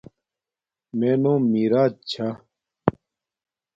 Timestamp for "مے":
0.97-1.11